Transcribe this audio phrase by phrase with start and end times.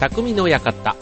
[0.00, 0.96] 匠の館。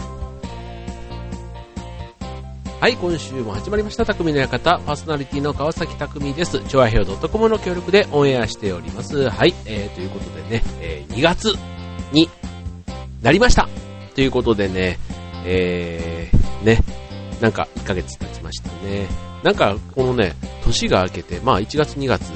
[2.81, 4.81] はい、今週も始まりました、匠の館。
[4.85, 6.61] パーソナリティの川崎匠です。
[6.67, 9.31] 超和平洋 .com の協力でオンエアしております。
[9.31, 11.55] はい、えー、ということでね、えー、2月
[12.11, 12.29] に
[13.23, 13.69] なりました。
[14.17, 14.99] ということでね、
[15.45, 16.81] えー、ね、
[17.41, 19.07] なんか1ヶ月経ちましたね。
[19.45, 20.35] なんか、このね、
[20.65, 22.33] 年が明けて、まあ1月2月、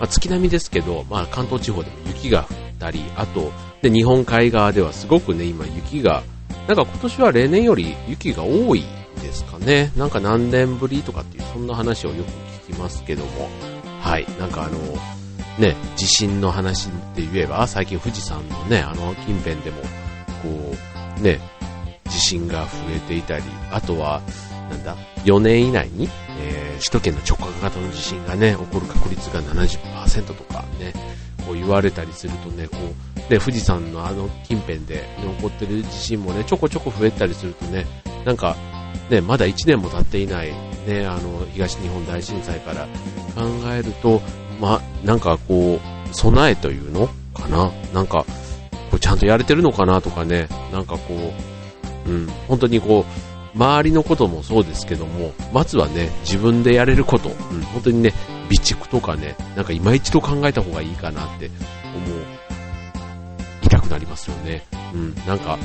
[0.00, 2.46] まあ、月並みですけど、まあ関東地方でも雪が降っ
[2.78, 3.52] たり、あと、
[3.86, 6.24] で、日本海側ではすごくね、今雪が、
[6.66, 8.82] なんか今年は例年より雪が多い
[9.22, 9.92] ですかね。
[9.96, 12.30] なんか何年ぶりとかっていう、そんな話をよく
[12.68, 13.48] 聞きますけども、
[14.00, 14.78] はい、なんかあの、
[15.58, 19.82] ね、地震の話って言えば、最近富士山のね、あの近辺でも、
[20.42, 20.74] こ
[21.20, 21.38] う、ね、
[22.08, 24.20] 地震が増えていたり、あとは、
[24.68, 26.08] なんだ、4年以内に、
[26.40, 30.92] えー、首都圏の直角型の地震がね、起こる確率が70%とかね、
[31.46, 32.76] こう言われたりするとね、こ
[33.16, 37.86] う、で、富士山のあの近辺で、ね、起こってる地震もね、ちょこちょこ増えたりするとね、
[38.24, 38.56] なんか、
[39.10, 40.52] ね、まだ1年も経っていない、
[40.86, 42.86] ね、あの、東日本大震災から
[43.34, 44.20] 考えると、
[44.60, 47.70] ま、なんかこう、備えというのかな？
[47.92, 48.24] なんか、
[48.90, 51.32] こうちゃんとやれてるのかなとかね、なんかこ
[52.06, 53.04] う、うん、本当にこ
[53.54, 58.12] う、周りのこともそうですけども、まずはね、自分でやれること、うん、本当にね、
[58.46, 61.50] 備蓄とかね、なんか今一度考えた方がいいかなって
[61.94, 62.24] 思う、
[63.62, 64.64] 痛くなりますよね。
[64.94, 65.58] うん、なんか、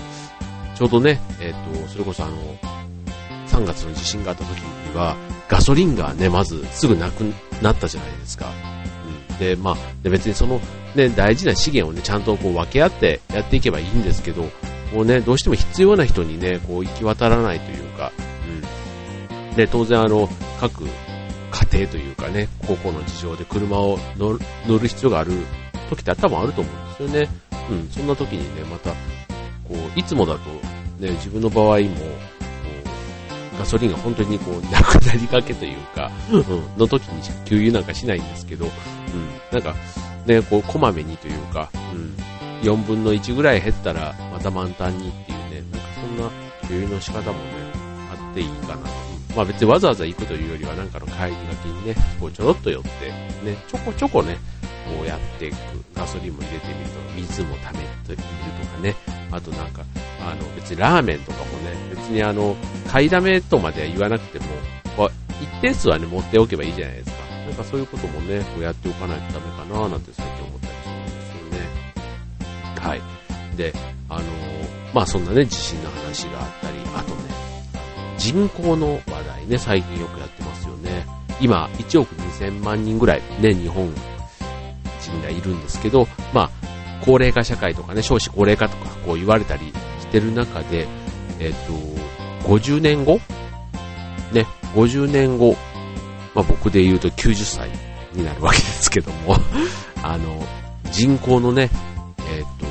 [0.76, 2.36] ちょうどね、えっ、ー、と、それこそあの、
[3.48, 5.16] 3月の地震があった時には、
[5.48, 7.22] ガソリンがね、まずすぐなく
[7.62, 8.48] なったじゃないですか。
[9.32, 10.60] うん、で、まあ、で別にその、
[10.96, 14.44] ね、大事な資源をね、ちゃんとこう分け合ってやっていけばいいんですけど、
[14.94, 18.12] こうね、どうしても必要な人にね、こう行き渡らないというか、
[19.50, 19.56] うん。
[19.56, 20.28] で、当然あの、
[20.60, 20.86] 各
[21.52, 25.34] 家庭というかね、高校の事情で車を乗る必要がある
[25.90, 27.30] 時って多分あると思うんですよね。
[27.70, 28.96] うん、そんな時にね、また、こ
[29.96, 30.50] う、いつもだと、
[31.00, 31.80] ね、自分の場合も、こ
[33.56, 36.44] う、ガソリンが本当にこう、なくなりかけというか、うん、
[36.78, 38.72] の時に給油なんかしないんですけど、うん、
[39.52, 39.76] なんか、
[40.26, 42.16] ね、こう、こまめにというか、うん、
[42.62, 46.30] 4分の1ぐらい減ったらまた満タンにっていうね、なんかそんな
[46.68, 47.40] 給油の仕方もね、
[48.12, 49.11] あっていいかなと。
[49.36, 51.28] まあ別にわざわざ行くというよりはなんかの帰りが
[51.64, 52.90] けにね、こうちょろっと寄って、
[53.50, 54.38] ね、ちょこちょこね、
[54.86, 55.56] こうやっていく。
[55.96, 58.96] ガソリンも入れてみるとか、水も溜めてみるとかね。
[59.32, 59.84] あとなんか、
[60.20, 62.56] あの別にラーメンとかもね、別にあの、
[62.88, 64.46] 買いだめとまでは言わなくても、
[64.98, 67.22] こう一定数はね、持っておけばいいじゃないですか。
[67.46, 71.70] なんかそういうこともね、こうやっておかないとダメかななんて最近思ったりするんですよね
[72.80, 73.02] はい。
[73.58, 73.74] で、
[74.10, 74.24] あの、
[74.94, 77.21] まあそんなね、地震の話があったり、あと、
[78.22, 81.08] 人口の話題ね、最近よくやってますよね。
[81.42, 83.92] 今、1億2000万人ぐらいね、日本
[85.02, 86.50] 人がいるんですけど、まあ、
[87.04, 90.88] 高齢化社会とかね、少子高齢化とかこう言われたりしてる中で、
[91.40, 91.54] えっ、
[92.44, 93.20] と、50年後？
[94.32, 94.46] ね、
[94.76, 95.56] 50年後、
[96.36, 97.70] まあ僕で言うと90歳
[98.14, 99.36] になるわけですけども
[100.04, 100.46] あの、
[100.92, 101.72] 人口のね、
[102.32, 102.68] えっ、と、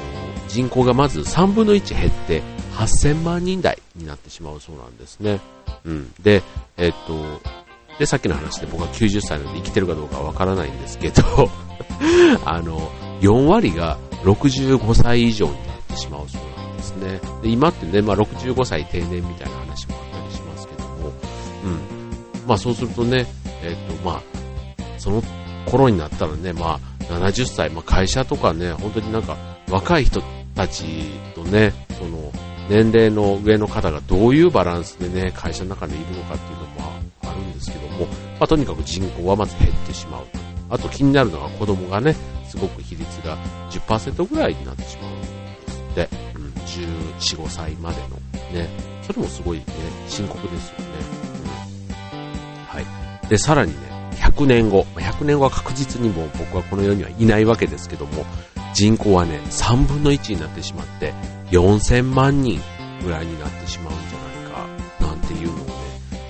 [0.47, 2.41] 人口がまず3分の1減って
[2.80, 5.41] 8000万人台になってしまうそうなんですね。
[5.84, 6.12] うん。
[6.22, 6.42] で、
[6.78, 7.41] えっ、と、
[7.98, 11.22] で、さっきの話で僕は90歳なので生きてるかどうかわからないんですけど
[12.46, 12.90] あの、
[13.20, 17.20] 4割が65歳以上になってしまうそうなんですね。
[17.42, 21.12] で、今ってね、まあ65歳定年みたいな話もあったりしますけども、
[21.64, 21.80] うん。
[22.46, 23.26] まあそうするとね、
[23.62, 24.22] えっ、と、まあ、
[24.96, 25.22] その
[25.66, 29.36] 頃になったらね、まあ70歳、まあ会社とかね、本当になんか
[29.69, 30.22] 若い人
[30.54, 30.84] たち
[31.34, 32.32] とね、その、
[32.70, 36.92] 年齢の上の方がどういうバランスでね、会社の中にいるのかっていうのも
[37.22, 38.06] あるんですけども、ま
[38.42, 40.38] あ、とにかく人口はまず減ってしまうと。
[40.70, 42.14] あと気になるのは子供がね、
[42.48, 43.36] すごく比率が
[43.70, 46.08] 10%ぐらいになってしまうんですって。
[46.36, 46.53] うん、
[47.19, 48.16] 14、5歳までの
[48.53, 48.69] ね、
[49.02, 49.64] それもすごいね、
[50.06, 50.84] 深刻ですよね。
[52.14, 52.64] うん。
[52.66, 53.28] はい。
[53.28, 58.25] で、さらにね、100年後、100年後は確実にも僕はこの世にはいないわけですけども、
[58.75, 61.12] 人口はね、3分の1になってしまって、
[61.50, 62.61] 4000万人
[63.02, 64.69] ぐらいになってしまうんじゃない
[64.99, 65.72] か、なんていうのをね、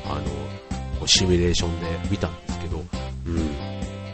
[0.06, 0.20] あ
[1.00, 2.82] の、シミュレーションで見たんですけど、
[3.26, 3.36] うん、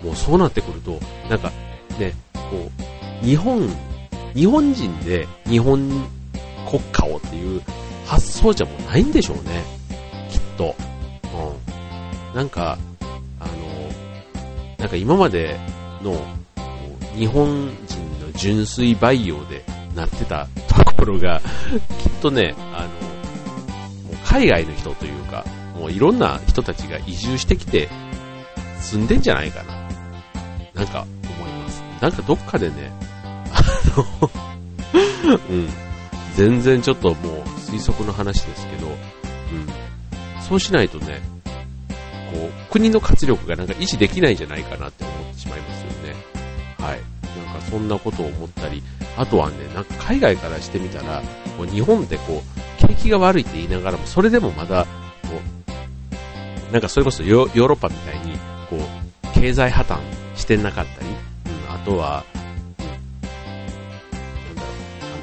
[0.06, 1.50] もうそうなってくると、なんか
[1.98, 2.70] ね、こ
[3.22, 3.68] う、日本、
[4.34, 5.88] 日本人で日本
[6.68, 7.62] 国家をっていう
[8.06, 9.64] 発想じゃもうないんでしょうね、
[10.30, 10.74] きっと。
[11.24, 12.36] うん。
[12.36, 12.78] なんか、
[13.40, 13.52] あの、
[14.78, 15.58] なんか今まで
[16.02, 16.16] の
[17.16, 17.70] 日本
[18.36, 21.40] 純粋培養でなってたところが、
[21.98, 25.44] きっとね、あの、もう海外の人というか、
[25.76, 27.88] もういろんな人たちが移住してきて
[28.80, 29.74] 住んでんじゃないかな。
[30.74, 31.82] なんか思います。
[32.00, 32.92] なんかどっかでね、
[33.52, 33.62] あ
[33.96, 34.30] の
[35.50, 35.68] うん、
[36.34, 38.96] 全然ちょっともう推測の話ですけど、うん。
[40.42, 41.20] そうしないとね、
[42.32, 46.14] こう、国の活力がなんか維持できないんじゃないかなって思ってしまいますよね。
[46.78, 47.15] はい。
[47.44, 48.82] なんかそんなことを思ったり、
[49.16, 51.22] あとはね、なんか海外からしてみたら、
[51.56, 54.86] こう日本でこう、景気が悪いって言いながらも、それでもまだ、
[55.22, 55.28] こ
[56.70, 58.38] う、なんかそれこそヨーロッパみたいに、
[58.68, 59.98] こう、経済破綻
[60.36, 62.24] してなかったり、うん、あとは、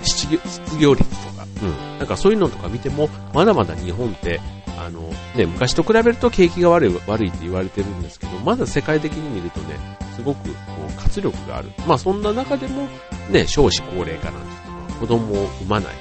[0.04, 4.40] 失業率とか、うん、なんかそういうのとか見ても、まだまだ日本って、
[4.78, 5.02] あの、
[5.36, 9.78] ね、昔と比べると景気が悪い、悪いって言われてるんですけど、まだ世界的に見るとね、
[10.16, 10.56] すごくこ
[10.90, 11.72] う活力がある。
[11.88, 12.88] まあそんな中でも、
[13.30, 16.00] ね、少子高齢化なんて言って、子供を産まない、ね、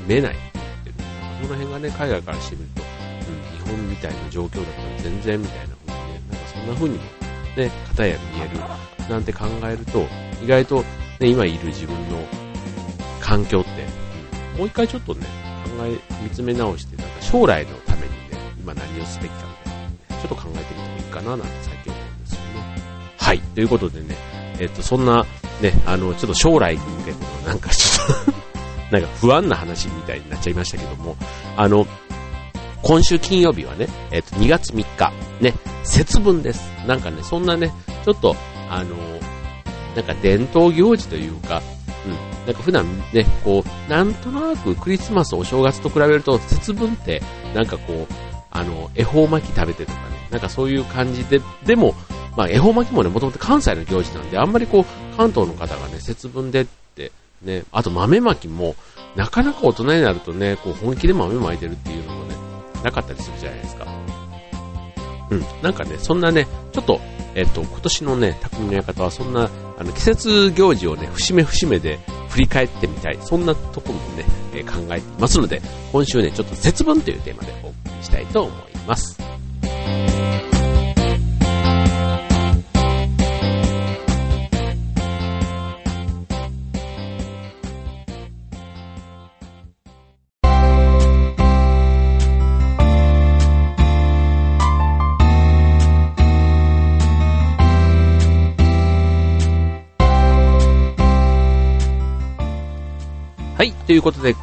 [0.00, 0.94] 産めないって言ってる。
[1.42, 7.02] その辺がね、海外からしてみると、うん、日本みたいな状況だったら全然みたいな風にね、なんかそんな風にも、
[7.56, 10.06] ね、方や見える、なんて考えると、
[10.42, 10.82] 意外と、
[11.20, 12.22] ね、今いる自分の
[13.20, 13.70] 環境って、
[14.52, 15.26] うん、もう一回ちょっとね、
[15.64, 18.16] 考え、見つめ直して、なんか将来のためにね、
[18.60, 22.05] 今何をすべきかみたいな、ね、ちょっと考えてみてもいいかななんて最近思。
[23.26, 24.16] はい、ということでね、
[24.60, 25.26] えっと、そんな、
[25.60, 28.32] ね、あの、ちょっと将来に向けての、なんかちょっと
[28.96, 31.16] なんか不安な話みたいになっちゃいましたけども、
[31.56, 31.88] あの、
[32.82, 36.70] 今週金曜日はね、えっと、2月3日、ね、節分です。
[36.86, 37.72] なんかね、そんなね、
[38.04, 38.36] ちょっと、
[38.70, 38.94] あの、
[39.96, 41.60] なんか伝統行事というか、
[42.06, 47.20] うん、なんか普段ね、こう、なんとなくクリスマス、お正月と比べると、節分って、
[47.56, 48.14] なんかこう、
[48.52, 51.96] あの、恵方巻き食べてとかね、なんかそういう感じで、でも、
[52.36, 57.12] まあ、恵方巻きもね、もともと関西の行事なんで、あんまりこう、関東の方がね、節分でって、
[57.42, 58.76] ね、あと豆巻きも、
[59.16, 62.34] なかなか大人になるとね、こう、本気で豆巻いてるっていうのもね、
[62.82, 63.86] なかったりするじゃないですか。
[65.30, 67.00] うん、なんかね、そんなね、ちょっと、
[67.34, 71.98] えっと、今年のね、匠の館はそんな、あの、季節行事をね、節目節目で
[72.28, 74.24] 振り返ってみたい、そんなところもね、
[74.54, 75.60] え、考えていますので、
[75.92, 79.15] 今週ね、ちょっと節分というテーマでお送りしたいと思います。
[103.96, 104.36] ということで、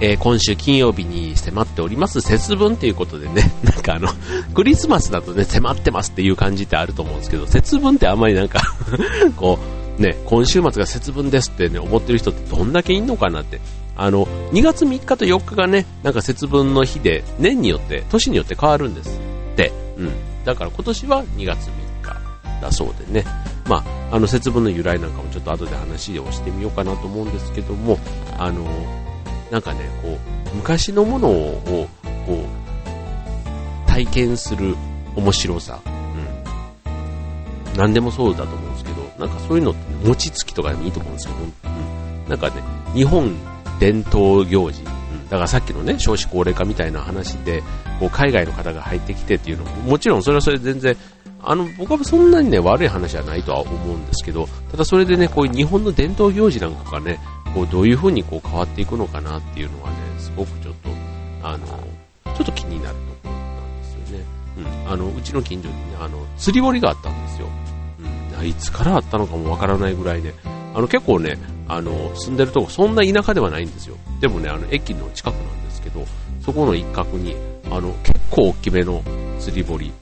[0.00, 4.08] えー、今週金曜日に迫っております節分ということでね、 なんかあの、
[4.54, 8.60] クリスマスだとね、迫ってますっていう感じってあると思うんですけど、節分ってあんまりなんか
[9.36, 9.58] こ
[9.98, 13.60] う、ね、今週末が節分ですってね、思ってる人ってどんだけいんのかなって。
[13.96, 19.18] あの、2月3日と4日がね、なんか節分の日で、年によって、年によって変わるんです
[19.54, 19.72] って。
[19.98, 20.12] うん。
[20.44, 21.70] だから今年は2月3
[22.02, 22.16] 日
[22.62, 23.26] だそうでね。
[23.66, 27.98] まあ、あの節分の由来なんかもちょっと後で話をしてみようかなと思うんですけども、
[28.38, 28.64] あの、
[29.50, 30.18] なんかね、こ
[30.52, 31.88] う、昔のものを、
[32.26, 32.44] こ
[33.86, 34.74] う、体験する
[35.14, 37.78] 面白さ、うん。
[37.78, 42.28] 何でもそうだと思うんですけど、なんかそういうのって、餅つきとかでもいいと思うんですけど、うん。
[42.28, 42.62] なんかね、
[42.94, 43.34] 日本
[43.78, 44.82] 伝統行事、
[45.32, 47.62] だからさっきのね、少子高齢化みたいな話で、
[48.00, 50.96] こう、海外の方が入ってきてっていうのも、もちろんそれはそれ全然
[51.44, 57.18] あの、僕はそんなにね、悪い話はないとは思うんですけど、ただそれでね、こういう日本の伝統行事なんかがね、
[57.54, 60.88] こうどういう風にこう変わっていくのかなっていうのはね、すごくちょっと、
[61.42, 61.66] あの、
[62.34, 64.24] ちょっと気になるところなんですよね。
[64.58, 64.92] うん。
[64.92, 67.48] あの、うちの近所にね、あの、釣り堀があったんですよ。
[68.38, 68.46] うん。
[68.46, 70.34] いつからあったのかもわからないぐらいで、
[70.74, 73.96] あの、結構ね、あの、住んでるとこ、そんな田舎ではないんですよ。
[74.20, 76.04] でもね、あの、駅の近くなんですけど、
[76.44, 77.36] そこの一角に、
[77.70, 79.02] あの、結構大きめの
[79.38, 79.92] 釣り堀、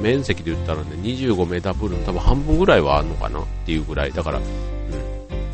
[0.00, 4.12] 面積で言ったらね、25メタプールの多分半分ぐらいはあるのかなっていうぐらい。
[4.12, 4.44] だから、うん。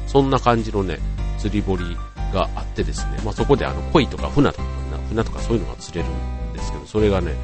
[0.07, 0.99] そんな感じのね、
[1.39, 1.85] 釣り堀
[2.33, 4.65] があってですね、まあ、そこであの、鯉とか船とか、
[5.09, 7.35] 船とかそういうのが釣れるんですけど、それがね、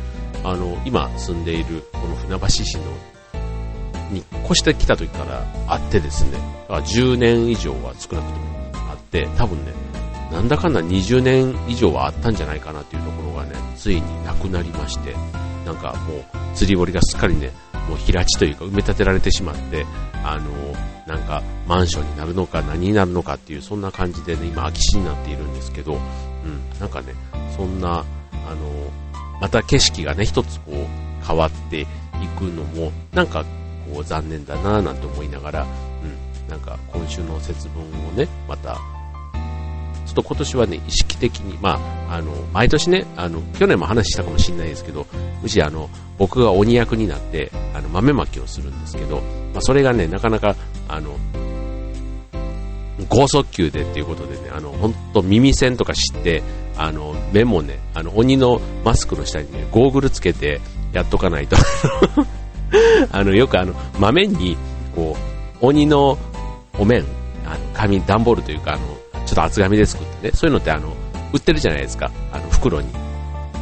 [0.42, 2.84] あの、今住んでいるこの船橋市の、
[4.10, 9.72] に越してきた時からあってですね、だから10年以上は少なくともあって、多分ね、
[10.32, 15.14] なんだかんだ20年以上はあったんじゃないかなっていうところがね、ついになくなりまして、
[15.70, 16.24] なんかもう
[16.56, 17.52] 釣り堀がすっかりね、
[17.88, 19.86] もう平地というか埋め立てられてしまって、
[20.24, 20.50] あの、
[21.06, 26.00] なんかマンションになるのか何になるのかっていうそんな感じでね、今空き地になっているんですけど、うん、
[26.80, 27.14] なんかね、
[27.56, 31.86] そんな、あの、また景色がね、一つこう変わってい
[32.36, 33.44] くのも、なんか
[33.92, 38.76] こう残念だなぁなんて思いながら、うん、なんか今週の節分をね、また
[40.10, 45.06] ちょっと今年はね、意識的に、まあ、あの、毎年ね、あの、去年も話したかもしれないですけど、
[45.44, 45.88] うちあの、
[46.18, 49.18] 僕が鬼役になって、あの、豆まきをするんですけど、
[49.52, 50.56] まあ、それがね、なかなか、
[50.88, 51.16] あの、
[53.08, 56.42] 剛速球でっていうことでね、あの、本当耳栓とか知って、
[56.76, 60.60] あの、目もね、あの、鬼のマスクの下にね、ゴーグルつけて
[60.92, 61.56] やっとかないと。
[63.12, 64.56] あの、よくあの、豆に、
[64.92, 65.16] こ
[65.62, 66.18] う、鬼の
[66.76, 67.04] お面、
[67.46, 68.99] あの、紙、段ボールというか、あの、
[69.30, 70.92] ちょっと厚紙で作ってね、そういうのってあの、
[71.32, 72.88] 売ってるじゃないですか、あの、袋に。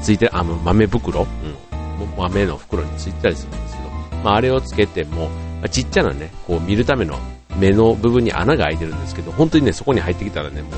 [0.00, 2.16] ついて、あの、豆袋うん。
[2.16, 3.88] 豆の袋についてたりするんですけど、
[4.24, 7.18] まあ、あれをつけても、まあ、ちっちゃなね、こう見るための
[7.58, 10.72] 目の部分に穴が開いてるんですけど、本当にね、そこに入ってきたらね、もう、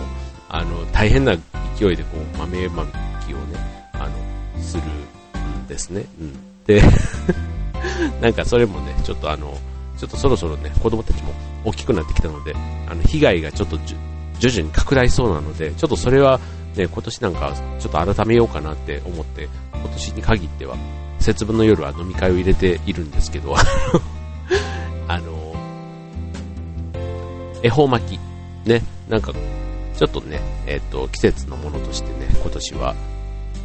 [0.49, 1.37] あの、大変な
[1.79, 2.85] 勢いでこう、豆ま
[3.25, 4.11] きをね、あの、
[4.61, 6.05] するんですね。
[6.21, 6.35] うん。
[6.67, 6.83] で
[8.21, 9.57] なんかそれもね、ちょっとあの、
[9.97, 11.33] ちょっとそろそろね、子供たちも
[11.65, 12.57] 大きくなってきたので、
[12.89, 13.79] あの、被害がちょっと
[14.41, 16.41] 徐々に拡大そうなので、ちょっとそれは
[16.77, 20.77] ね、今年なんかちょっと改めようかなって思って、今年に限っては、
[21.21, 23.55] 節分の夜は飲み会を入れているんですけど、
[25.07, 25.55] あの、
[27.63, 29.33] 恵方巻き、ね、なんか、
[29.97, 32.95] ちょっとね、えっ、ー、と、季節のものとしてね、今年は、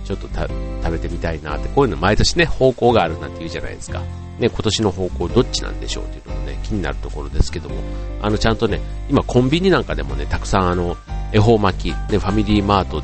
[0.04, 4.02] ちょっと食べてみたいなって、こういうの毎年ね、方向があるなんて言うじゃないですか。
[4.40, 7.76] ね、今年の方向どっちなんでしょうっていうのもね、気になるところですけども、
[8.22, 10.98] あの、ちゃんとね、今コンビニなんかでもね、たくさんあの、
[11.32, 13.04] 恵方巻き、ね、ファミリーマート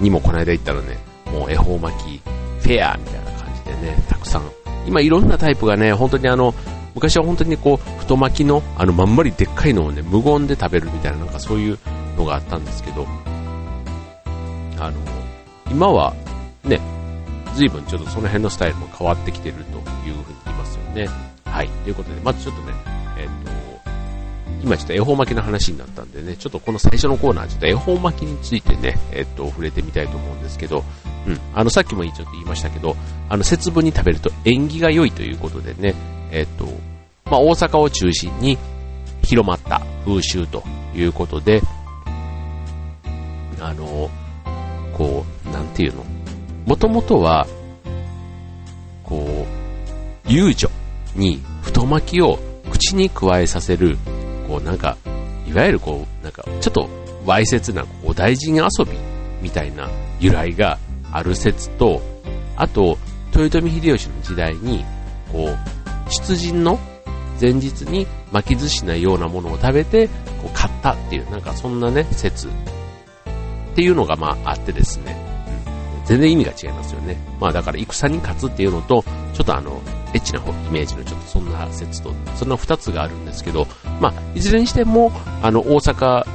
[0.00, 2.22] にもこの間行ったらね、もう恵方巻き、
[2.60, 4.50] フェアみたいな感じでね、たくさん、
[4.86, 6.54] 今いろんなタイプがね、本当にあの、
[6.94, 11.78] 昔は本当にこう、太巻きの、あの、まんまりでっかいのをね、無言で食べるみたいな、なんかそういう
[12.16, 13.06] のがあったんですけど、
[14.78, 14.92] あの、
[15.70, 16.14] 今は、
[16.64, 16.80] ね、
[17.54, 19.60] 随分ちょっとその辺のスタイルも変わってきてると
[20.06, 21.08] いうふうにますよね。
[21.44, 21.68] はい。
[21.68, 22.72] ということで、まずちょっとね、
[23.18, 23.52] えっ、と、
[24.62, 30.84] 今ちょっと恵方巻きの話になったんでね、ちょっとこの最初のコーナー、ちょっと恵方巻きについてね、えっ、と、触れてみたいと思うんですけど、
[31.26, 31.40] うん。
[31.54, 32.96] あの、さっきもちょっと言いましたけど、
[33.28, 35.94] あの、節分に食べると縁起が良いということでね、
[36.30, 36.66] えっ、と、
[37.24, 38.56] まあ、大阪を中心に
[39.22, 40.62] 広まった風習と
[40.94, 41.60] いうことで、
[43.60, 44.10] あの、
[44.92, 46.04] こう、なんていうの？
[46.66, 47.46] もともとは、
[49.04, 49.61] こう、
[50.32, 50.70] 遊女
[51.14, 52.38] に太巻きを
[52.70, 53.98] 口に加えさせる、
[54.48, 54.96] こうなんか、
[55.46, 56.88] いわゆるこう、なんか、ちょっと
[57.26, 58.92] わいせつなお大臣遊び
[59.42, 60.78] みたいな由来が
[61.12, 62.00] ある説と、
[62.56, 62.96] あと、
[63.36, 64.86] 豊臣秀吉の時代に、
[65.30, 66.78] こう、出陣の
[67.38, 70.12] 前日に巻き寿司なようなものを食べて、こ
[70.46, 72.48] う買ったっていう、なんかそんなね、説。
[72.48, 72.50] っ
[73.74, 75.14] ていうのがまああってですね、
[76.06, 77.18] 全然意味が違いますよね。
[77.38, 79.80] まあだから戦に勝つっていうのと、ちょっとあの、
[80.14, 83.66] エッチなイメージのちょっとそんな説と、その二つがあるんですけど、
[84.00, 86.26] まあ、いずれにしても、あの、大阪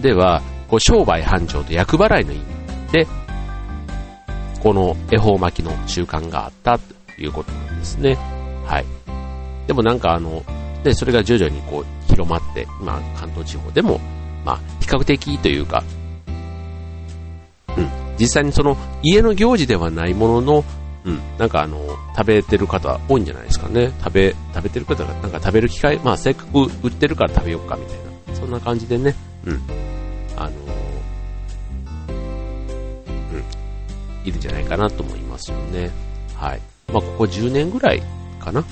[0.00, 2.42] では、こう、商売繁盛と厄払いの意味
[2.92, 3.06] で、
[4.60, 8.14] この恵方巻きの習慣があったということなんですね。
[8.64, 8.84] はい。
[9.66, 10.42] でもなんかあの、
[10.82, 14.00] で、それが徐々にこう、広まって、今、関東地方でも、
[14.44, 15.82] まあ、比較的というか、
[17.76, 17.88] うん、
[18.18, 20.64] 実際にその家の行事ではないものの、
[21.04, 21.78] うん、なんかあの、
[22.16, 23.92] 食べてる方多いんじゃないですかね。
[23.98, 27.96] 食べ、食べてる方がなんか食べる機会、まあせっかく売ってるから食べようかみたい
[28.28, 29.60] な、そんな感じでね、うん、
[30.36, 30.50] あの
[32.08, 35.90] うん、いるんじゃないかなと思いますよね。
[36.34, 36.60] はい。
[36.90, 38.02] まあここ10年ぐらい
[38.40, 38.64] かな。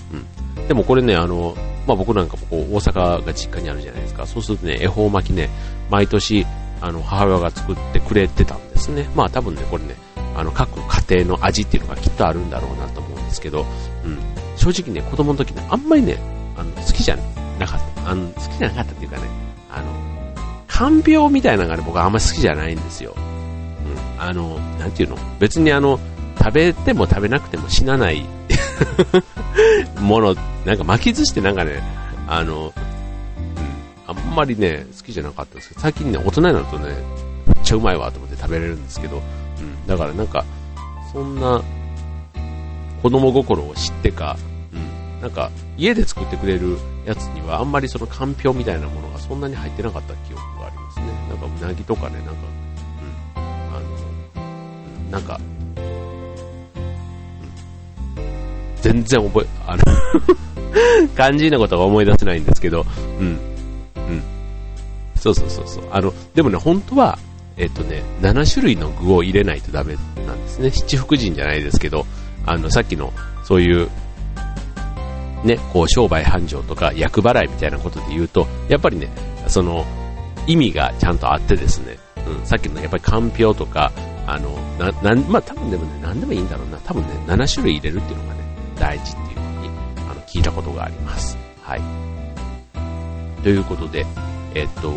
[0.57, 0.69] うん。
[0.69, 1.55] でもこれね、あの、
[1.87, 4.27] まあ僕なんかもこう大阪が実家にあるじゃないですか。
[4.27, 5.51] そうするとね、恵方巻きね、
[5.91, 6.47] 毎年
[6.83, 9.09] あの、母親が作ってくれてたんですね。
[9.15, 9.95] まあ多分ね、これね、
[10.35, 13.67] あの、各家庭の味っていうのがきっとあるんだろうなと思うんですけど、
[14.05, 14.19] うん。
[14.57, 16.19] 正直ね、子供の時ね、あんまりね、
[16.57, 17.17] あの、好きじゃ
[17.59, 18.11] なかった。
[18.11, 19.23] あの、好きじゃなかったっていうかね、
[19.71, 19.93] あの、
[20.67, 23.15] 看病みたいなのがね、僕はあんまり好きじゃないんですよ。
[23.17, 23.21] う
[24.21, 24.23] ん。
[24.23, 25.17] あの、なんていうの？
[25.39, 25.99] 別にあの、
[26.39, 28.25] 食べても食べなくても死なない
[30.01, 30.35] もの、
[30.65, 31.83] なんか巻き寿司ってなんかね、
[32.27, 33.73] あの、うん
[34.07, 36.95] あんまりね、好きじゃなかったんですけど、最近ね、大人になるとね、
[37.47, 39.23] めっちゃうまいわと思って食べれるんですけど、
[39.63, 40.45] うん、だからなんか、
[41.13, 41.63] そんな、
[43.03, 44.37] 子供心を知ってか、
[44.73, 46.77] うん、なんか、家で作ってくれる
[47.07, 51.07] やつには、あんまりそのかんぴょうみたいなものがそんなに入ってなかった記憶がありますね。
[51.29, 52.33] なんか、うなぎとかね、なんか、
[53.37, 53.81] うん、あ
[54.41, 55.41] の、なんか、
[58.83, 59.83] 全然覚え、あの
[61.15, 62.85] 肝心なことが思い出せないんですけど、
[63.21, 63.31] うん、う
[64.01, 64.23] ん。
[65.17, 65.85] そうそうそうそう。
[65.91, 67.19] あの、でもね、本当は、
[67.57, 70.71] えっとね、7種類の具を入れないとダメなんですね。
[70.71, 72.07] 七福神じゃないですけど、
[72.47, 73.13] あの、さっきの、
[73.45, 73.89] そういう、
[75.45, 79.09] ね、こう、商売繁盛とか、厄払いみたいなことで言うと、やっぱりね、
[79.49, 79.85] その、
[80.47, 83.93] 意味がちゃんとあってですね、うん、さっきのやっぱりかんぴょうとか、
[84.27, 86.79] あの、な、な、まあ、多分でもね、何でもいいんだろうな。
[86.79, 88.41] 多分ね、7種類入れるっていうのがね、
[88.79, 89.71] 大事っていうふうに、
[90.11, 91.37] あの、聞いたことがあります。
[91.63, 93.43] はい。
[93.43, 94.07] ということで、
[94.55, 94.93] えっと、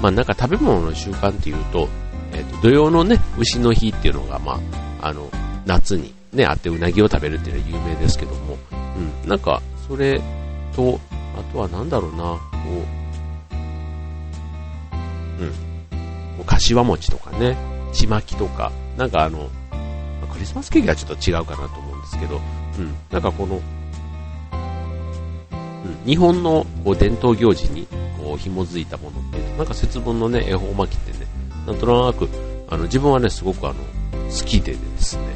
[0.00, 1.88] まあなんか食べ物の習慣っていうと、
[2.32, 4.60] えっ、と、土曜のね、牛の日っていうのが、ま
[5.00, 5.30] あ、あの、
[5.66, 8.58] 夏にね、あってうなぎを食べるっていうのは有名ですけども、
[9.24, 10.20] うん、なんか、それ
[10.74, 11.00] と、
[11.36, 12.38] あとはなんだろうな、こ
[15.38, 15.54] う、うん、こ
[16.40, 17.56] う柏餅とかね、
[17.92, 19.48] ちまきとか、なんかあの、
[20.32, 22.40] クリスマスケーキはちょっと違うかなと思うんですけど、
[22.78, 23.60] うん、なんかこの、
[25.84, 27.86] うん、日本のこう伝統行事に
[28.28, 31.26] こう紐づいたものっていうと、なんか節分のね、恵方巻きってね、
[31.66, 32.28] なんとなく、
[32.68, 33.76] あの、自分はね、すごくあの、
[34.28, 35.30] 好きでですね、うん、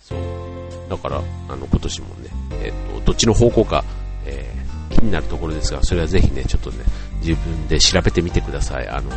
[0.00, 0.90] そう。
[0.90, 2.30] だから、あの、今年もね、
[2.64, 3.84] えっ、ー、と、どっちの方向か、
[4.24, 6.78] えー、気になるところですが、それはぜひね、ちょっとね、
[7.20, 8.88] 自分で調べてみてください。
[8.88, 9.10] あの、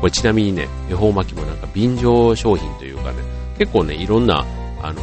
[0.00, 3.22] これちなみにね、恵方巻きもなんか便乗商品というかね、
[3.56, 4.44] 結構ね、いろんな、
[4.82, 5.00] あの、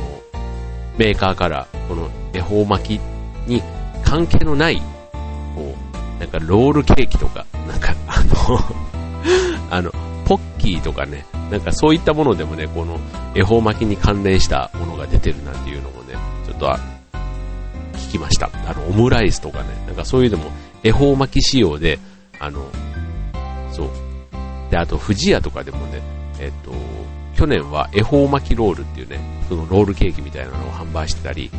[0.98, 3.02] メーカーから、この恵方巻き
[3.48, 3.64] に
[4.04, 4.80] 関係のない、
[6.20, 8.60] なんかロールケーキとか、なんか、あの
[9.72, 9.92] あの、
[10.26, 13.00] ポッキーとかね、なんかそういったものでもね、この
[13.34, 16.68] 恵方巻きに関連したものが出てるなんていうのもね、ちょっと
[18.10, 18.50] 聞きました。
[18.68, 20.52] あの、オムライスとかね、なんかそういうのも
[20.84, 22.00] 恵方巻き仕様で、
[22.40, 22.66] あの、
[23.72, 23.90] そう、
[24.70, 26.02] で、あと、富士屋とかでもね、
[26.40, 26.72] えっと、
[27.36, 31.50] 去年は恵方巻きロールっていうね、そのロールケーキみたいなのを販売してたり、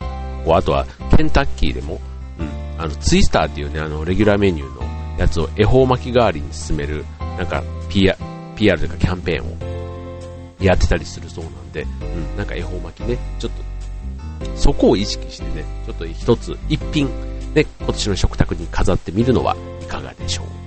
[0.00, 0.54] うん。
[0.54, 2.00] あとは、ケンタッキーでも、
[2.38, 8.16] うん、あの、ツイスターっていうね、あの、レギュラーメニューのやつを恵方巻き代わりに進める、なんか、PR、
[8.56, 9.46] PR というかキャンペーン
[10.60, 11.86] をやってたりするそうなんで、う
[12.34, 17.08] ん、なんか恵方巻きね、ちょっと、そこを意識してね、ちょっと一つ、一品、
[17.54, 20.65] で、今年の食卓に飾ってみるのはいかがでしょう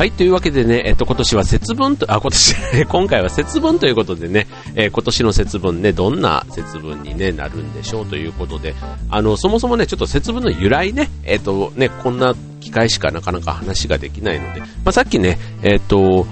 [0.00, 2.56] はい、というわけでね、えっと、今年は節分と、あ、今年、
[2.88, 8.74] 今回は節分ということでね、えー、今年の節分ね、どんな節分に、ね、なるんでしょうということで、
[9.10, 16.26] あの、そもそもね、ちょっと節分の由来ね、えっと、ね、こんな機会しかなかなか話ができないので、まあ、さっきね、えっと、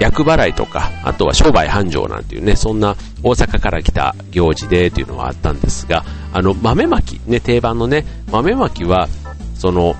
[0.00, 9.08] 厄払いとか、あとは商売繁盛なんていうね、そんな大阪から来た行事でというのはあったんですが、あの、豆まき、ね、定番のね、豆まきは、
[9.54, 9.94] その、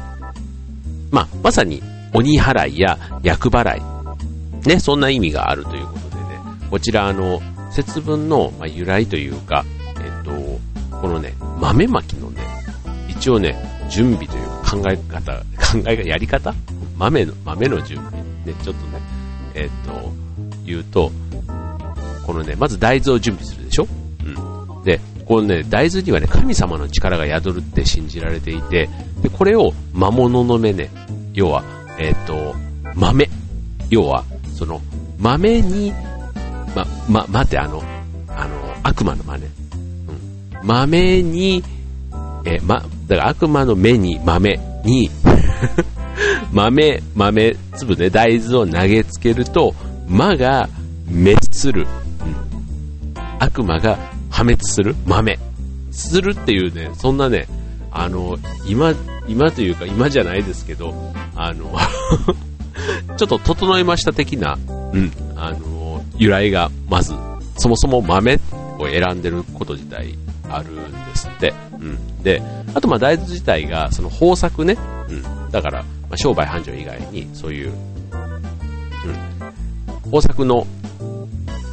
[1.12, 1.80] まあ、まさに
[2.12, 6.40] 鬼払いや厄払い、ね、そんな意味があるということでね、
[6.70, 7.40] こちらあの、
[7.70, 9.64] 節分の、由来というか、
[9.98, 10.30] えっと、
[11.00, 12.40] このね、豆まきのね、
[13.08, 13.56] 一応ね、
[13.90, 15.42] 準備というか考え方、考
[15.86, 16.54] えが、やり方？
[16.96, 18.12] 豆の、豆の準備。
[18.44, 19.00] ね、ちょっとね、
[19.54, 20.12] えっと、
[20.64, 21.12] 言うと、
[22.24, 23.86] このね、まず大豆を準備するでしょ？
[24.24, 24.82] うん。
[24.84, 28.88] で、このね、大豆にはね、神様の力が宿るって信じられていて、
[29.22, 30.90] で、これを魔物の目ね、
[31.34, 31.62] 要は、
[31.98, 32.54] えっ、ー、と、
[32.94, 33.28] 豆。
[33.90, 34.80] 要は、その、
[35.18, 35.92] 豆に、
[36.74, 37.82] ま、ま、待って、あの、
[38.28, 39.44] あの、悪魔の真似。
[39.44, 40.66] うん。
[40.66, 41.62] 豆に、
[42.44, 45.10] えま、だから悪魔の目に豆に
[46.52, 49.74] 豆、豆粒ね、大豆を投げつけると、
[50.08, 50.68] 魔が
[51.08, 51.86] 滅する。
[52.24, 53.14] うん。
[53.38, 53.98] 悪魔が
[54.30, 55.38] 破滅する豆。
[55.90, 57.46] するっていうね、そんなね、
[57.90, 58.94] あの、今、
[59.28, 61.76] 今というか今じゃないですけど、あの
[63.16, 64.58] ちょっと整いました的な、
[64.92, 67.12] うん、あの、由来がまず、
[67.56, 68.38] そもそも豆
[68.78, 70.18] を選んでること自体
[70.50, 71.54] あるんですって。
[71.80, 72.22] うん。
[72.22, 72.42] で、
[72.74, 74.76] あとまあ大豆自体が、その豊作ね、
[75.08, 75.50] うん。
[75.50, 77.76] だから、まあ、商売繁盛以外に、そういう、うん。
[80.06, 80.66] 豊作の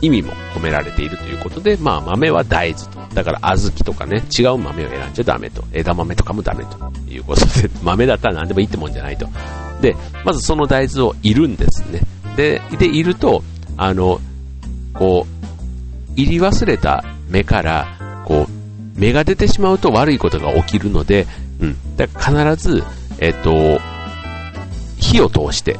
[0.03, 3.15] 意味も込められているということで、まあ豆は大豆と。
[3.15, 5.63] だから小豆とかね、違う豆を選んじゃダメと。
[5.71, 9.29] 枝豆とかもダメということで、 豆だったら何でもいいってもんじゃないと。
[9.81, 12.01] で、まずその大豆をいるんですね。
[12.35, 13.43] で、で、いると、
[13.77, 14.19] あの、
[14.93, 17.87] こう、入り忘れた芽から、
[18.25, 21.27] こう、芽が出てしまうと悪いことが起きるので、
[21.61, 21.77] うん。
[21.95, 22.83] だから必ず、
[23.19, 23.79] えっと、
[24.99, 25.79] 火を通して、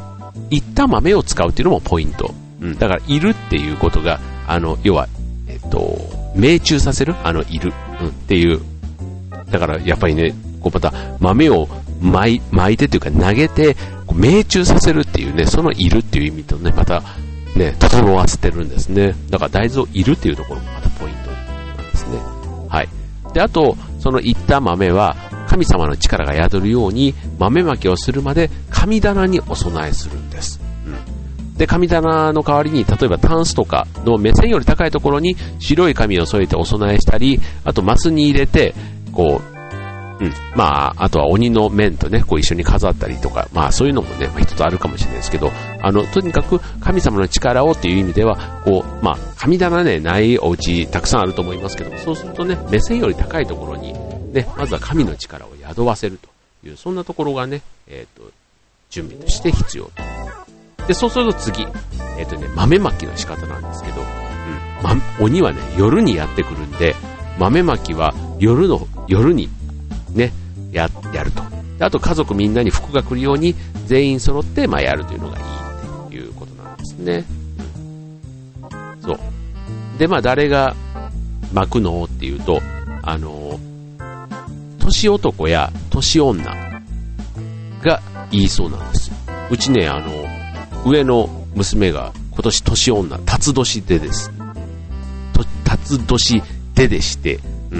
[0.49, 2.33] いった豆を使うっていうのもポイント。
[2.63, 2.77] うん。
[2.77, 5.07] だから、いるっていうことが、あの、要は、
[5.47, 5.97] えっと、
[6.35, 7.73] 命中させるあの、いる。
[8.01, 8.07] うん。
[8.07, 8.61] っていう。
[9.51, 11.67] だから、やっぱりね、こうまた、豆を
[12.01, 13.75] 巻い巻いてというか投げて、
[14.13, 17.03] 命中させるっていうね、そのいるっていう意味とね、また、
[17.55, 19.15] ね、整わせてるんですね。
[19.29, 22.17] だから大豆をいるっていうところもまたポイントなんですね。
[22.67, 22.89] はい。
[23.33, 25.15] で、あと、そのいった豆は、
[25.47, 30.62] 神様の力が宿るように、豆まきをするまで神棚にお供えするんです。
[31.57, 38.73] で、神棚の代わりに、例えばタンスとかの目線より高いところに白い紙を添えてお供えしたり、あとマスに入れて、
[39.11, 39.53] こう、
[40.19, 40.33] うん。
[40.55, 53.93] まあ、あとは鬼の面とね、こう一緒に飾ったりとか、まあそういうのもね、まあ、一つあるかもしれないですけど、あの、とにかく神様の力をっていう意味では、こう、まあ、神棚ね、ないお家たくさんあると思いますけどそうするとね、目線より高いところに、
[54.31, 56.29] ね、まずは神の力を宿わせると
[56.67, 58.31] いう、そんなところがね、えっ、ー、と、
[58.89, 60.42] 準備として必要と。
[60.87, 61.63] で、そうすると次、
[62.17, 66.95] えっ、ー、とね、豆まきの仕方なんですけど、うん、ま、鬼はね、夜にやってくるんで、
[67.39, 69.49] 豆まきは夜の、夜に
[70.13, 70.33] ね、
[70.71, 71.43] や、やると。
[71.79, 75.43] あと家族みんなに服が来るように全員揃って、ま、やるというのがいい
[76.07, 77.25] っていうことなんですね。
[79.01, 79.19] そう。
[79.97, 80.75] で、まあ、誰が
[81.53, 82.61] 巻くのっていうと、
[83.01, 83.59] あの、
[84.79, 86.43] 年男や年女
[87.83, 89.15] が言いそうなんですよ。
[89.49, 90.09] うちね、あの、
[90.85, 94.31] 上の娘が今年年女、辰年でです。
[95.63, 96.43] 辰年
[96.75, 97.39] ででして、
[97.71, 97.77] う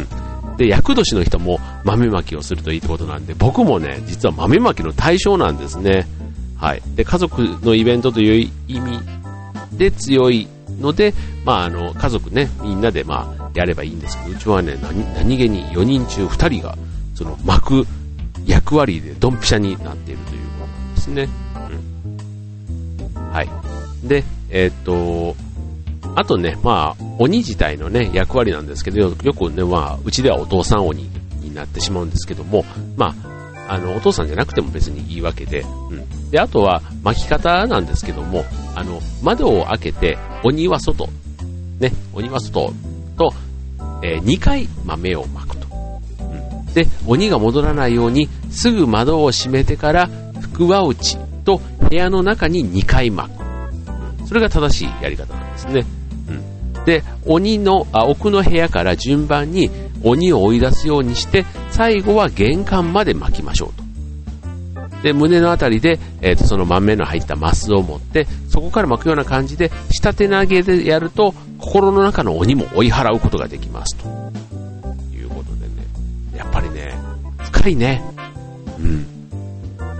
[0.53, 0.57] ん。
[0.57, 6.07] で、厄年の人も豆まきをするといいってことなんで、僕もね、実は豆まきの対象なんですね。
[6.57, 6.81] はい。
[6.95, 8.99] で、家族のイベントという意味
[9.73, 10.47] で強い
[10.79, 11.13] ので、
[11.43, 14.77] まあ、あの、家族ね、みんなで、まあ、やればいいんですけど、うちはね、
[15.15, 16.77] 何、気に4人中2人が、
[17.15, 17.87] その、巻く
[18.45, 21.42] 役割でドンピシャになっているということなんですね。
[23.34, 23.50] はい。
[24.08, 25.36] で、えー、っと、
[26.15, 31.10] あとね、まあ、鬼自体のね、役割なんですけど、よくね、まあ、うちではお父さん鬼
[31.41, 32.63] になってしまうんですけども、
[32.96, 33.15] ま
[33.67, 36.30] あ、あの、お父さんじゃなくても別にいいわけで、うん。
[36.30, 41.08] で、あとは、巻き方なんですけども、あの、窓を開けて、鬼は外、
[41.80, 42.72] ね、鬼は外
[43.17, 43.34] と、
[44.04, 45.67] えー、2回豆を巻くと。
[46.19, 46.74] うん。
[46.74, 53.43] で、鬼が戻らないように、すぐ窓を閉めてから、福は内と部屋の中に2回巻く。
[54.27, 55.86] それが正しいやり方なんですね。
[56.29, 59.71] うんで、鬼の、あ、奥の部屋から順番に
[60.03, 63.84] 鬼を追い出すようにして、最後は玄関まで巻きましょうと。
[65.01, 73.95] で、胸のあたりで、え、ー、と、その豆の入ったマスを持って、そこから巻くような感じで、下手投げでやると、心の中の鬼も追い払うことができます。
[73.95, 74.08] と
[75.13, 76.93] いうことでね、やっぱりね、
[77.39, 78.01] 深いね。
[78.79, 79.12] うん。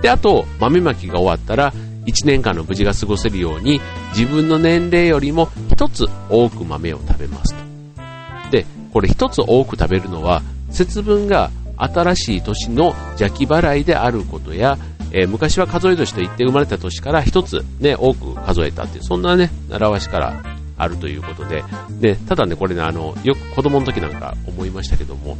[0.04, 1.72] で、あと、豆まきが終わったら、
[2.04, 3.80] 1年間の無事が過ごせるように
[4.14, 8.50] 自分の年齢よりも1つ多く豆を食べますと。
[8.50, 14.76] で、これ1つ多く食べるのは節分が新しい年の邪気払いであることや、
[15.10, 20.42] えー、昔は数え年と言って生まれた年から1つね、多く数えたっていう、そんなね、習わしから
[20.76, 21.64] あるということで、
[21.98, 25.38] で、ただね、これね、あの、よく子供の時なんか思いましたけども、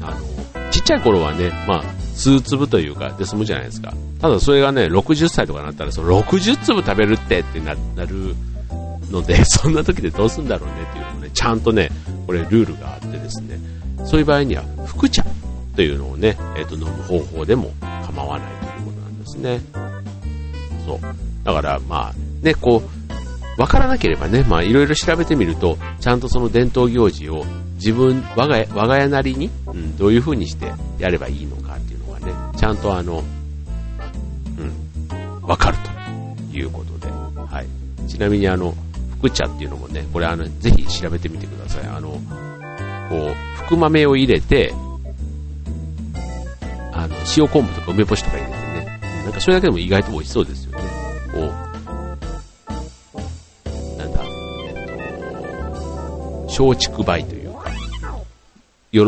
[0.00, 0.39] あの、
[0.80, 3.92] ちっちゃい頃はね、まあ、数粒というかで済むじゃないですか。
[4.18, 8.34] ただそれがね、60歳とかなったら、その60粒食べるってってななる
[9.10, 11.90] ので、 そんな時でどうすんだろうねっていうのもね、ちゃんとね、
[12.26, 13.60] これルールがあってですね、
[14.06, 15.22] そういう場合には、福茶
[15.76, 17.70] というのをね、えっ、ー、と、飲む方法でも
[18.06, 19.60] 構わないということなんですね。
[20.86, 21.00] そう。
[21.44, 22.82] だから、まあ、ね、こ
[23.58, 27.44] う、わからなければね、まあ、いろいろ調べてみると、ちゃんとその伝統行事を
[27.80, 33.24] 自分、我が家、我が家なりに、うん、どういう風にしてやればいいのかっていうのがね、ちゃんとあの、
[34.58, 35.78] うん、わかる
[36.50, 37.66] ということで、はい。
[38.06, 38.74] ちなみにあの、
[39.18, 41.86] 福茶っていうのもね、これあの、ぜひ調べてみてください。
[41.86, 42.10] あの、
[43.08, 44.74] こう、福豆を入れて、
[46.92, 50.84] あの、塩昆布とか梅干しとか入れてね、なんかそれだけでも意外と美味しそうですよね。
[51.32, 51.42] こう、
[53.98, 54.20] なんだ、
[54.66, 54.74] えっ
[56.54, 57.39] と、松竹梅という
[58.92, 59.00] 喜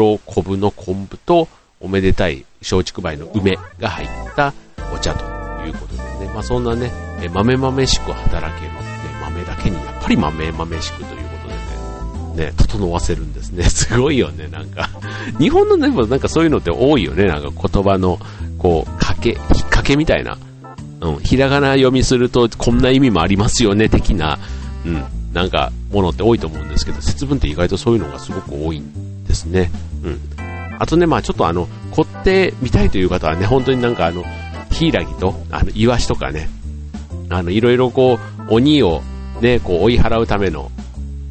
[0.42, 1.48] ぶの昆布と
[1.80, 4.54] おめでたい松竹梅の梅が入った
[4.94, 5.24] お茶と
[5.66, 6.92] いうことでね、まあそんなね、
[7.32, 8.78] 豆豆しく働ける、ね、
[9.20, 13.64] 豆だけにやっぱり豆豆しくということでね、ね、整わせるんですね。
[13.68, 14.88] すごいよね、なんか。
[15.38, 18.20] 日本のね、なんかそういうのって多いよね、なんか言葉の、
[18.58, 20.38] こう、かけ、引っ掛けみたいな。
[21.00, 24.38] うん、ひらがな読みするとこんな意味もありますよね、的な、
[24.86, 28.80] うん、なんか、ものって多いと思うんですけど、節分って意外とそういうのがすごく多い
[29.32, 29.70] ですね。
[30.04, 30.20] うん。
[30.78, 34.24] あとね、まあちょっとあの、凝ってみたいという方はね、本当になんかあの、
[34.70, 36.48] ヒイラギと、あの、イワシとかね、
[37.30, 38.18] あの、いろいろこ
[38.48, 39.02] う、鬼を
[39.40, 40.70] ね、こう追い払うための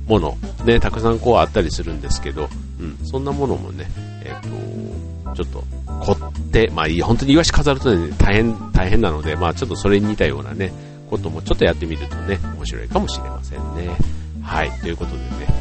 [0.08, 3.86] もの、ね、たくさんこうあったりするんですけど、うん、そんなものもね、
[4.24, 10.74] えっ、ー、と、ちょっと凝って、まあ本当にイワシ飾るとね、大変、大変なので、まあちょっとそれに似たようなね、
[11.10, 13.96] こともちょっとやってみるとね、面白いかもしれませんね。
[14.42, 15.61] はい、ということでね、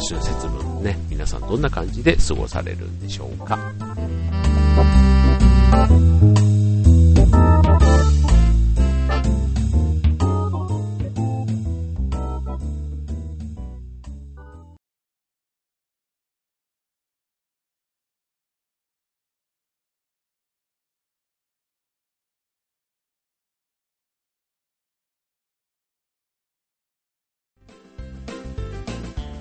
[0.00, 3.58] 春節分ね、皆さんどんな感じで過ごされるんでしょうか。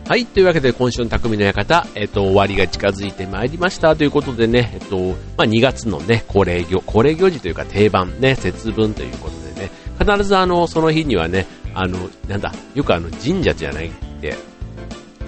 [0.10, 0.26] はい。
[0.26, 4.98] というわけで、今週の匠の館、えっ、と、終わりが近づいてまいりましたということでね、えっ、と、
[5.38, 9.70] まあ、2月のね、恒例行、恒例行事というか定番ね、節分ということでね、
[10.00, 11.46] 必ずあの、その日にはね、
[11.76, 14.36] あの、なんだ、よくあの、神社じゃないって、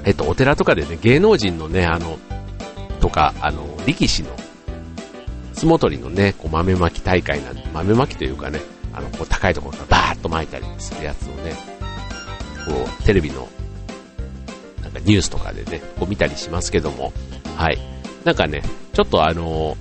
[0.03, 2.17] えっ、と、お寺とかでね、芸能人のね、あの、
[3.01, 4.31] とか、あの、力士の、
[5.53, 8.59] 相撲取りのね、こう豆まき大会なんで、豆まきというかね、
[8.93, 11.53] あの、こう高いところからバーッと巻いたりするやつをね、
[12.65, 13.47] こう、テレビの
[15.05, 17.13] ニュースとかでね、こう見たりしますけども、
[17.55, 17.79] はい。
[18.23, 18.61] なんかね、
[18.93, 19.77] ちょっとあの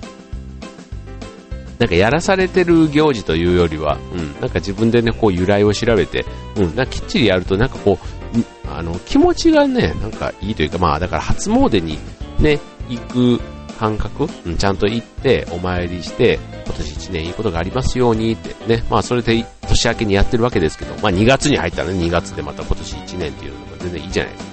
[1.81, 11.97] なんかやらされてる行事というよりは、うん、なんか自分でね、こう由来を調べて、うん、なんかきっちりやるとなんかこう、あの、気持ちがね、なんかいいというか、まあだから初詣に
[12.39, 13.41] ね、行く
[13.79, 24.50] 感覚、うん、ちゃんと行ってお参りして、今年1年いいことがありますようにってね、まあそれで年明けにやってるわけですけど、まあ2月に入ったらね、2月でまた今年1年っていうのも全然いいじゃないですか。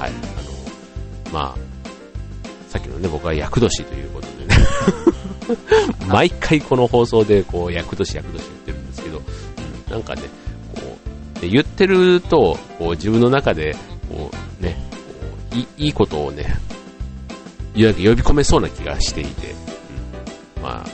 [0.00, 1.70] はい、あの、まあ、
[2.70, 4.56] さっきのね、僕は厄年ということでね。
[6.08, 10.22] 毎回この放送で、こう、厄年、厄年言ってるんですけど、うん、なんかね、
[10.74, 10.96] こ
[11.36, 13.76] う、で言ってると、こう、自分の中で、
[14.08, 16.56] こう、ね、こういいいことをね、
[17.74, 19.54] 呼び込めそうな気がしていて、
[20.56, 20.86] うん、まあ、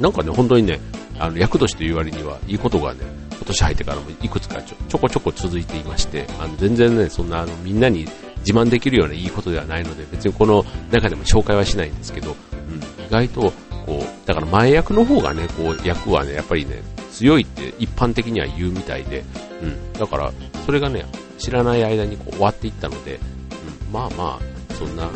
[0.00, 0.80] なんかね、本当にね、
[1.20, 8.06] あの、厄年という割には、いいことがね、今年入ってからもいくつかちょちょこちょこ続いていまして、あの全然ね、そんなあのみんなに
[8.40, 13.52] 自慢できるようないいことではないので、別にこの中でも紹介はしないんですけど、うん、意外と、
[13.86, 19.24] こう、だから前役の方がね、こう、役はね、やっぱりね、強いって一般的には言うみたいで、
[19.62, 20.32] うん、だから、
[20.66, 21.06] それがね、
[21.38, 25.08] 知らない間にこう終わっていったので、うん、まあまあ、そんな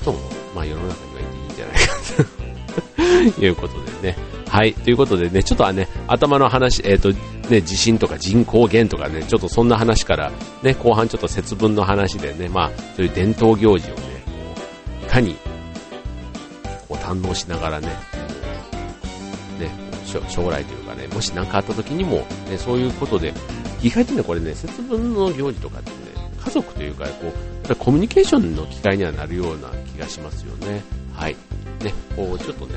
[0.00, 0.18] 人も、
[0.54, 1.96] まあ世の中にはいていいんじゃないか
[3.36, 3.42] と。
[3.44, 4.16] いうことでね、
[4.52, 4.74] はい。
[4.74, 10.30] ということでね、ちょっとはね、頭の話、えっ、ー、と、ね、地震とか人口減とかね、ちょっとそんな話から、
[10.62, 14.00] ね、後半ちょっと節分の話でね、まあ、そういう伝統行事をね、
[15.04, 15.36] いかに、
[16.86, 17.86] こう堪能しながらね、
[19.58, 19.70] ね、
[20.04, 22.16] 将来というかね、もし何かあった時にも、
[22.50, 23.32] ね、そういうことで、
[23.82, 25.96] 意外とね、これね、節分の行事とかってね、
[26.44, 30.82] 家族というか、こう、やっぱりコミュニケーションの機会にはなるような気がしますよね。
[31.14, 31.36] はい。
[31.82, 32.74] ね、こう、ちょっとね、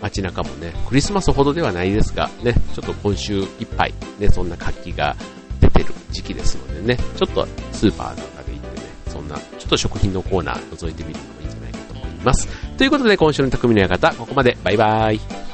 [0.00, 5.14] 街中もね、クリスマスほどではないですが、ね、ちょっと今週いっぱい、ね、そんな活気が
[5.60, 12.48] 出てる時期ですのでね、ちょっとスーパーなんかで行ってね、そんな、ちょっと食品のコーナー覗いてみるのもいいんじゃないかと思います。
[12.76, 14.56] ということで今週の匠の館、ここまで。
[14.64, 15.49] バイバーイ。